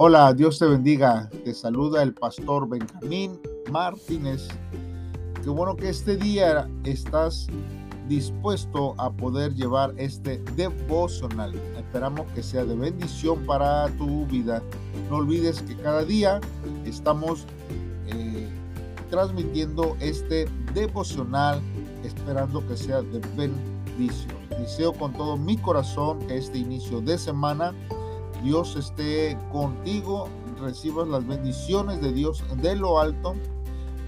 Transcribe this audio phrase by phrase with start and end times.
[0.00, 1.28] Hola, Dios te bendiga.
[1.44, 3.36] Te saluda el pastor Benjamín
[3.68, 4.46] Martínez.
[5.42, 7.48] Qué bueno que este día estás
[8.06, 11.52] dispuesto a poder llevar este devocional.
[11.76, 14.62] Esperamos que sea de bendición para tu vida.
[15.10, 16.40] No olvides que cada día
[16.84, 17.44] estamos
[18.06, 18.48] eh,
[19.10, 21.60] transmitiendo este devocional
[22.04, 24.38] esperando que sea de bendición.
[24.60, 27.74] Deseo con todo mi corazón que este inicio de semana
[28.42, 30.28] Dios esté contigo,
[30.60, 33.34] recibas las bendiciones de Dios de lo alto,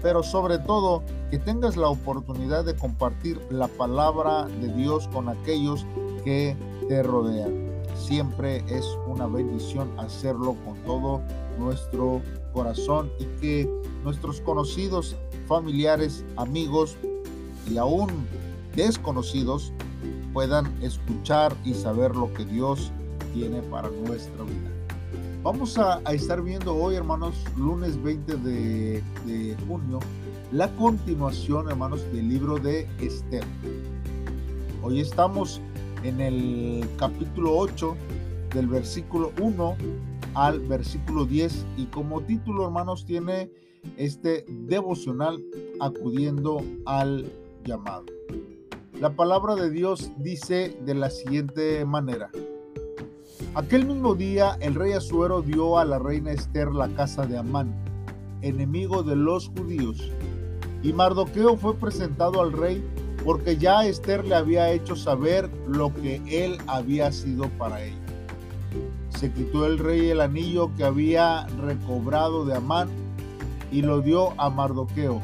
[0.01, 5.85] pero sobre todo que tengas la oportunidad de compartir la palabra de Dios con aquellos
[6.23, 6.55] que
[6.87, 7.69] te rodean.
[7.95, 11.21] Siempre es una bendición hacerlo con todo
[11.59, 12.21] nuestro
[12.53, 13.69] corazón y que
[14.03, 15.15] nuestros conocidos,
[15.47, 16.97] familiares, amigos
[17.69, 18.09] y aún
[18.75, 19.71] desconocidos
[20.33, 22.91] puedan escuchar y saber lo que Dios
[23.33, 24.71] tiene para nuestra vida.
[25.43, 29.99] Vamos a, estar viendo hoy, hermanos, lunes 20 de, de junio,
[30.51, 33.43] la continuación, hermanos, del libro de Esther.
[34.83, 35.59] Hoy estamos
[36.03, 37.95] en el capítulo 8,
[38.53, 39.75] del versículo 1
[40.35, 43.49] al versículo 10, y como título, hermanos, tiene
[43.97, 45.43] este devocional
[45.79, 47.31] acudiendo al
[47.63, 48.05] llamado.
[48.99, 52.29] La palabra de Dios dice de la siguiente manera.
[53.53, 57.73] Aquel mismo día el rey Asuero dio a la reina Esther la casa de Amán,
[58.41, 60.09] enemigo de los judíos.
[60.81, 62.81] Y Mardoqueo fue presentado al rey
[63.25, 67.97] porque ya Esther le había hecho saber lo que él había sido para ella.
[69.09, 72.87] Se quitó el rey el anillo que había recobrado de Amán
[73.69, 75.21] y lo dio a Mardoqueo.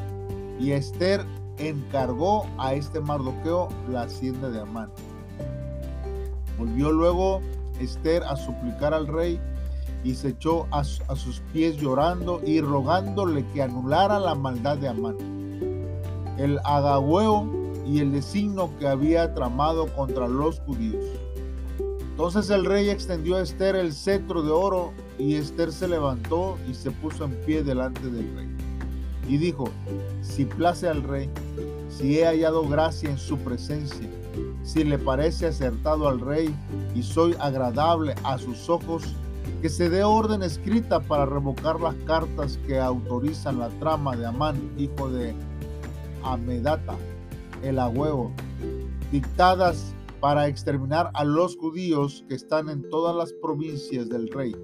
[0.60, 1.24] Y Esther
[1.56, 4.90] encargó a este Mardoqueo la hacienda de Amán.
[6.58, 7.40] Volvió luego
[7.80, 9.40] Esther a suplicar al rey
[10.04, 15.16] y se echó a, sus pies llorando y rogándole que anulara la maldad de Amán,
[16.38, 17.46] el agagüeo
[17.86, 21.04] y el designio que había tramado contra los judíos.
[22.10, 26.74] Entonces el rey extendió a Esther el cetro de oro y Esther se levantó y
[26.74, 28.48] se puso en pie delante del rey.
[29.28, 29.68] Y dijo,
[30.22, 31.28] si place al rey,
[31.90, 34.08] si he hallado gracia en su presencia,
[34.62, 36.54] si le parece acertado al rey
[36.94, 39.14] y soy agradable a sus ojos,
[39.62, 44.56] que se dé orden escrita para revocar las cartas que autorizan la trama de Amán,
[44.78, 45.34] hijo de
[46.22, 46.96] Amedata,
[47.62, 48.30] el agüevo,
[49.10, 54.54] dictadas para exterminar a los judíos que están en todas las provincias del rey.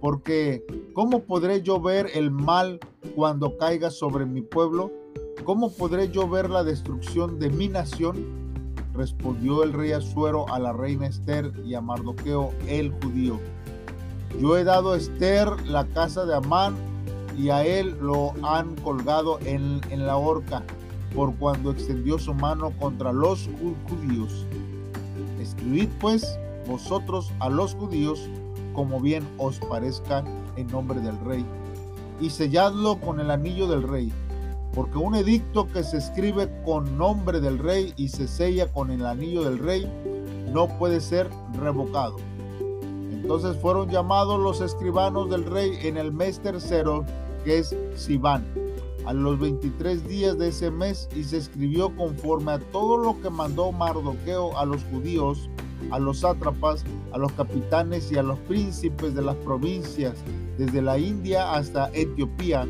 [0.00, 2.80] Porque, ¿cómo podré yo ver el mal
[3.14, 4.90] cuando caiga sobre mi pueblo?
[5.44, 8.41] ¿Cómo podré yo ver la destrucción de mi nación?
[8.94, 13.40] Respondió el rey Asuero a la reina Esther y a Mardoqueo el judío.
[14.40, 16.74] Yo he dado a Esther la casa de Amán
[17.36, 20.62] y a él lo han colgado en, en la horca
[21.14, 23.48] por cuando extendió su mano contra los
[23.88, 24.46] judíos.
[25.40, 28.28] Escribid pues vosotros a los judíos
[28.74, 30.24] como bien os parezca
[30.56, 31.44] en nombre del rey
[32.20, 34.12] y selladlo con el anillo del rey
[34.74, 39.04] porque un edicto que se escribe con nombre del rey y se sella con el
[39.04, 39.86] anillo del rey
[40.52, 41.28] no puede ser
[41.60, 42.16] revocado.
[43.10, 47.04] Entonces fueron llamados los escribanos del rey en el mes tercero,
[47.44, 48.44] que es Sibán,
[49.04, 53.30] a los 23 días de ese mes y se escribió conforme a todo lo que
[53.30, 55.48] mandó Mardoqueo a los judíos,
[55.90, 60.14] a los sátrapas, a los capitanes y a los príncipes de las provincias,
[60.58, 62.66] desde la India hasta Etiopía,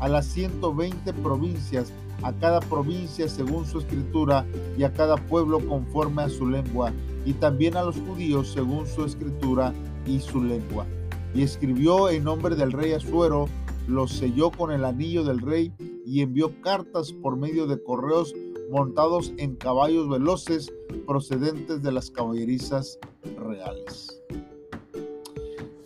[0.00, 4.46] a las 120 provincias, a cada provincia según su escritura
[4.78, 6.92] y a cada pueblo conforme a su lengua,
[7.24, 9.72] y también a los judíos según su escritura
[10.06, 10.86] y su lengua.
[11.34, 13.48] Y escribió en nombre del rey Asuero,
[13.88, 15.72] lo selló con el anillo del rey
[16.06, 18.34] y envió cartas por medio de correos
[18.70, 20.72] montados en caballos veloces
[21.06, 22.98] procedentes de las caballerizas
[23.36, 24.20] reales.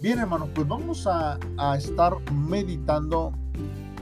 [0.00, 1.38] Bien hermanos, pues vamos a
[1.76, 3.32] estar meditando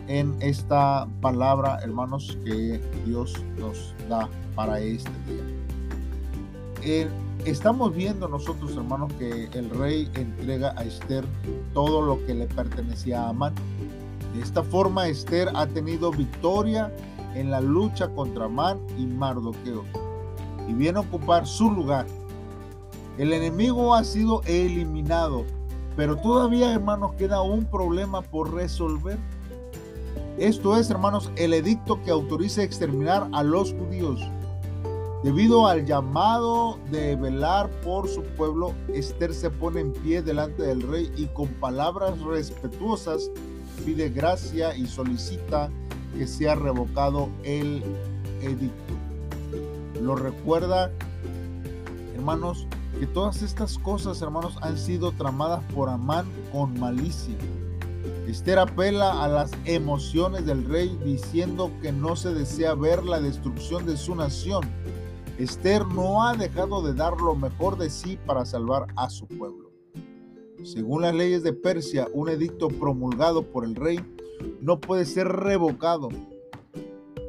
[0.08, 5.10] en esta palabra, hermanos, que Dios nos da para este
[6.82, 7.08] día.
[7.44, 11.24] estamos viendo nosotros, hermanos, que el rey entrega a Esther
[11.74, 13.54] todo lo que le pertenecía a Amán.
[14.34, 16.92] De esta forma, Esther ha tenido victoria
[17.34, 19.84] en la lucha contra Amán y Mardoqueo
[20.68, 22.06] y viene a ocupar su lugar.
[23.18, 25.44] El enemigo ha sido eliminado,
[25.96, 29.18] pero todavía, hermanos, queda un problema por resolver.
[30.38, 34.20] Esto es, hermanos, el edicto que autoriza exterminar a los judíos.
[35.24, 40.82] Debido al llamado de velar por su pueblo, Esther se pone en pie delante del
[40.82, 43.30] rey y con palabras respetuosas
[43.86, 45.70] pide gracia y solicita
[46.18, 47.82] que sea revocado el
[48.42, 48.94] edicto.
[50.02, 50.90] Lo recuerda,
[52.14, 52.66] hermanos,
[53.00, 57.34] que todas estas cosas, hermanos, han sido tramadas por Amán con malicia.
[58.26, 63.86] Esther apela a las emociones del rey diciendo que no se desea ver la destrucción
[63.86, 64.62] de su nación
[65.38, 69.70] Esther no ha dejado de dar lo mejor de sí para salvar a su pueblo.
[70.64, 74.00] Según las leyes de Persia, un edicto promulgado por el rey
[74.62, 76.08] no puede ser revocado.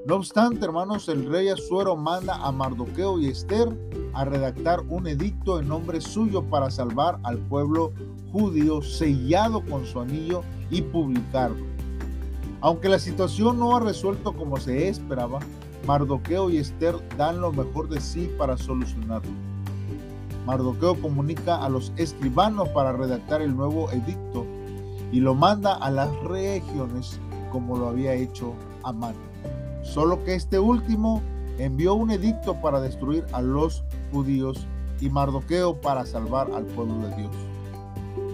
[0.05, 3.67] No obstante, hermanos, el rey Asuero manda a Mardoqueo y Esther
[4.13, 7.91] a redactar un edicto en nombre suyo para salvar al pueblo
[8.31, 11.65] judío sellado con su anillo y publicarlo.
[12.61, 15.39] Aunque la situación no ha resuelto como se esperaba,
[15.85, 19.31] Mardoqueo y Esther dan lo mejor de sí para solucionarlo.
[20.45, 24.45] Mardoqueo comunica a los escribanos para redactar el nuevo edicto
[25.11, 27.19] y lo manda a las regiones
[27.51, 28.53] como lo había hecho
[28.83, 29.15] Amán.
[29.83, 31.21] Solo que este último
[31.57, 34.65] envió un edicto para destruir a los judíos
[34.99, 37.35] y Mardoqueo para salvar al pueblo de Dios.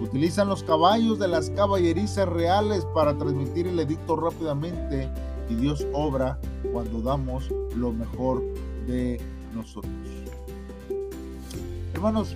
[0.01, 5.09] Utilizan los caballos de las caballerizas reales para transmitir el edicto rápidamente
[5.49, 6.39] y Dios obra
[6.71, 8.43] cuando damos lo mejor
[8.87, 9.19] de
[9.53, 9.91] nosotros.
[11.93, 12.35] Hermanos,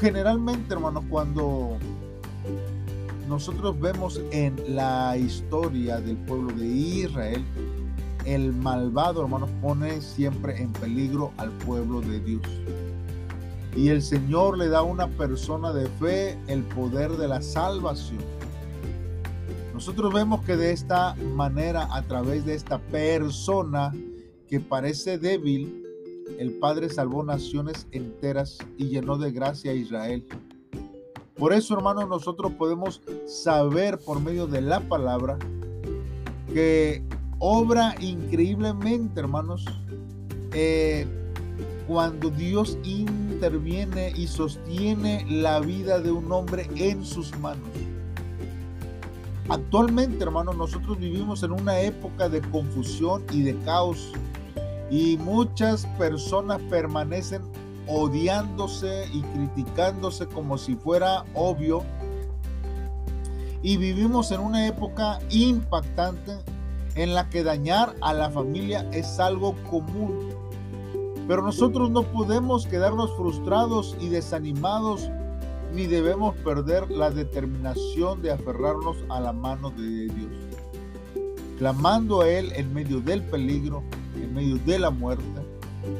[0.00, 1.76] generalmente, hermanos, cuando
[3.28, 7.44] nosotros vemos en la historia del pueblo de Israel,
[8.24, 12.42] el malvado, hermanos, pone siempre en peligro al pueblo de Dios.
[13.76, 18.18] Y el Señor le da a una persona de fe el poder de la salvación
[19.80, 23.94] nosotros vemos que de esta manera, a través de esta persona
[24.46, 25.86] que parece débil,
[26.38, 30.26] el Padre salvó naciones enteras y llenó de gracia a Israel.
[31.34, 35.38] Por eso, hermanos, nosotros podemos saber por medio de la palabra
[36.52, 37.02] que
[37.38, 39.64] obra increíblemente, hermanos,
[40.52, 41.06] eh,
[41.88, 42.76] cuando Dios
[43.40, 47.70] interviene y sostiene la vida de un hombre en sus manos.
[49.48, 54.12] Actualmente, hermanos, nosotros vivimos en una época de confusión y de caos
[54.90, 57.40] y muchas personas permanecen
[57.86, 61.82] odiándose y criticándose como si fuera obvio.
[63.62, 66.36] Y vivimos en una época impactante
[66.94, 70.39] en la que dañar a la familia es algo común.
[71.30, 75.08] Pero nosotros no podemos quedarnos frustrados y desanimados
[75.72, 80.32] ni debemos perder la determinación de aferrarnos a la mano de Dios,
[81.56, 83.84] clamando a Él en medio del peligro,
[84.16, 85.22] en medio de la muerte.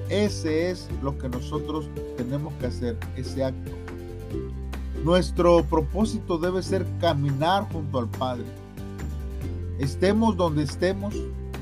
[0.08, 3.70] Ese es lo que nosotros tenemos que hacer, ese acto.
[5.04, 8.46] Nuestro propósito debe ser caminar junto al Padre.
[9.78, 11.14] Estemos donde estemos,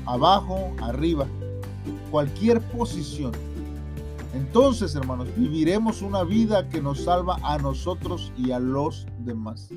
[0.07, 1.27] abajo, arriba,
[2.09, 3.31] cualquier posición
[4.33, 9.69] entonces, hermanos, viviremos una vida que nos salva a nosotros y a los demás.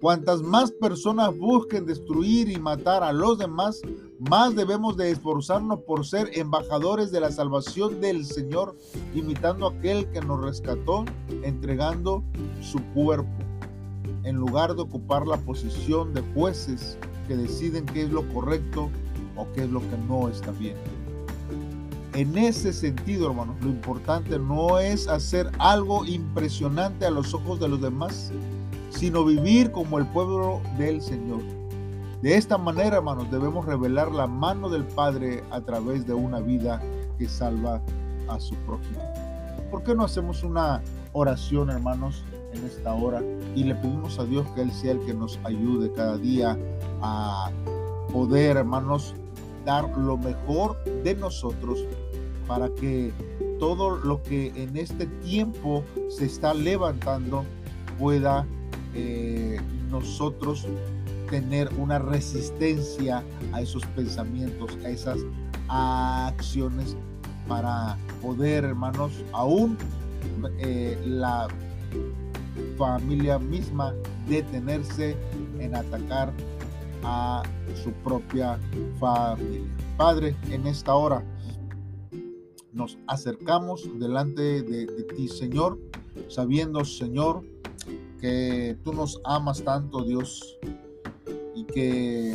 [0.00, 3.80] Cuantas más personas busquen destruir y matar a los demás,
[4.18, 8.76] más debemos de esforzarnos por ser embajadores de la salvación del Señor,
[9.14, 11.04] imitando a aquel que nos rescató,
[11.44, 12.24] entregando
[12.60, 13.30] su cuerpo,
[14.24, 16.98] en lugar de ocupar la posición de jueces
[17.28, 18.90] que deciden qué es lo correcto
[19.36, 21.01] o qué es lo que no está bien.
[22.14, 27.68] En ese sentido, hermanos, lo importante no es hacer algo impresionante a los ojos de
[27.68, 28.30] los demás,
[28.90, 31.40] sino vivir como el pueblo del Señor.
[32.20, 36.82] De esta manera, hermanos, debemos revelar la mano del Padre a través de una vida
[37.18, 37.80] que salva
[38.28, 39.00] a su prójimo.
[39.70, 43.22] ¿Por qué no hacemos una oración, hermanos, en esta hora
[43.56, 46.58] y le pedimos a Dios que Él sea el que nos ayude cada día
[47.00, 47.50] a
[48.12, 49.14] poder, hermanos,
[49.64, 51.78] dar lo mejor de nosotros
[52.46, 53.12] para que
[53.58, 57.44] todo lo que en este tiempo se está levantando
[57.98, 58.46] pueda
[58.94, 60.66] eh, nosotros
[61.30, 63.22] tener una resistencia
[63.52, 65.18] a esos pensamientos, a esas
[65.68, 66.96] acciones
[67.48, 69.78] para poder, hermanos, aún
[70.58, 71.48] eh, la
[72.76, 73.94] familia misma
[74.28, 75.16] detenerse
[75.58, 76.32] en atacar
[77.04, 77.42] a
[77.82, 78.58] su propia
[78.98, 79.68] familia.
[79.96, 81.22] Padre, en esta hora
[82.72, 84.86] nos acercamos delante de,
[85.16, 85.78] ti, Señor,
[86.28, 87.42] sabiendo, Señor,
[88.20, 90.58] que tú nos amas tanto, Dios,
[91.54, 92.34] y que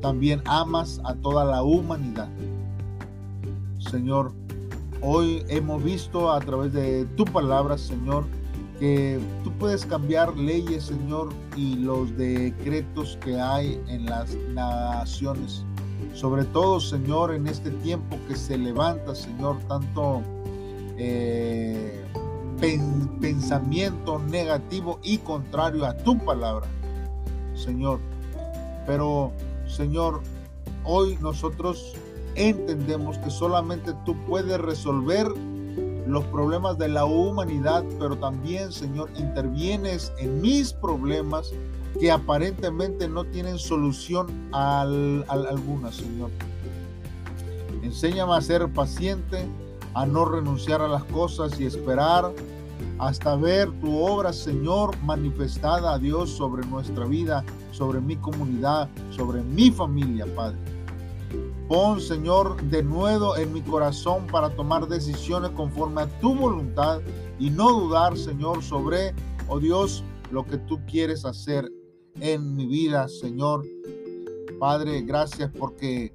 [0.00, 2.28] también amas a toda la humanidad.
[3.78, 4.32] Señor,
[5.00, 8.24] hoy hemos visto a través de tu palabra, Señor,
[8.78, 15.64] que tú puedes cambiar leyes, Señor, y los decretos que hay en las naciones.
[16.14, 20.22] Sobre todo, Señor, en este tiempo que se levanta, Señor, tanto
[20.98, 22.04] eh,
[23.20, 26.66] pensamiento negativo y contrario a tu palabra,
[27.54, 27.98] Señor.
[28.86, 29.32] Pero,
[29.66, 30.20] Señor,
[30.84, 31.94] hoy nosotros
[32.34, 35.26] entendemos que solamente tú puedes resolver
[36.06, 41.52] los problemas de la humanidad, pero también, Señor, intervienes en mis problemas
[41.98, 46.30] que aparentemente no tienen solución al, alguna, Señor.
[47.82, 49.46] Enséñame a ser paciente,
[49.94, 52.32] a no renunciar a las cosas y esperar
[52.98, 59.42] hasta ver tu obra, Señor, manifestada a Dios sobre nuestra vida, sobre mi comunidad, sobre
[59.42, 60.58] mi familia, Padre.
[61.68, 67.00] Pon, Señor, de nuevo en mi corazón para tomar decisiones conforme a tu voluntad
[67.38, 69.14] y no dudar, Señor, sobre,
[69.48, 71.70] oh Dios, lo que tú quieres hacer
[72.20, 73.64] en mi vida, Señor.
[74.58, 76.12] Padre, gracias porque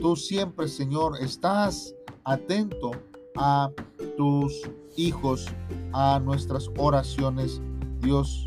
[0.00, 2.90] tú siempre, Señor, estás atento
[3.36, 3.70] a
[4.16, 4.62] tus
[4.96, 5.46] hijos,
[5.92, 7.60] a nuestras oraciones.
[8.00, 8.44] Dios,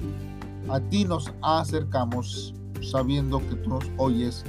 [0.70, 4.44] a ti nos acercamos sabiendo que tú nos oyes,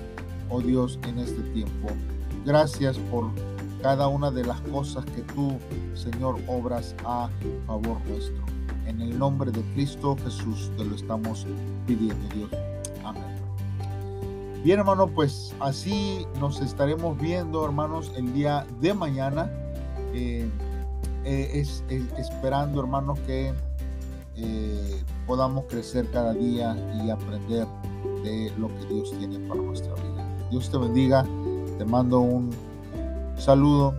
[0.51, 1.89] oh Dios, en este tiempo.
[2.45, 3.31] Gracias por
[3.83, 5.59] cada una de las cosas que tú,
[5.95, 7.31] Señor, obras a
[7.67, 8.60] favor nuestro.
[8.87, 11.47] En el nombre de Cristo Jesús te lo estamos
[11.87, 12.51] pidiendo, Dios.
[13.05, 13.23] Amén.
[14.63, 19.51] Bien, hermano, pues así nos estaremos viendo, hermanos, el día de mañana.
[20.13, 20.51] Eh,
[21.25, 21.85] eh, es,
[22.19, 23.53] esperando, hermanos, que
[24.37, 27.67] eh, podamos crecer cada día y aprender
[28.23, 30.27] de lo que Dios tiene para nuestra vida.
[30.51, 31.25] Dios te bendiga.
[31.79, 32.51] Te mando un
[33.37, 33.95] saludo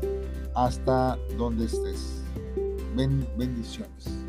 [0.53, 2.23] hasta donde estés.
[2.95, 4.20] bendiciones.